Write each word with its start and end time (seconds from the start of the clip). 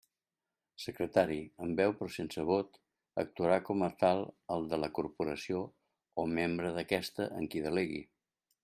Secretari, 0.83 1.37
amb 1.65 1.81
veu 1.81 1.93
però 1.99 2.07
sense 2.15 2.45
vot, 2.51 2.81
actuarà 3.25 3.59
com 3.69 3.87
a 3.89 3.91
tal 4.01 4.25
el 4.57 4.67
de 4.73 4.83
la 4.87 4.93
Corporació 4.99 5.63
o 6.25 6.29
membre 6.37 6.75
d'aquesta 6.81 7.31
en 7.39 7.53
qui 7.55 7.65
delegui. 7.71 8.07